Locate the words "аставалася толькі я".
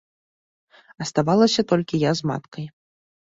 1.05-2.15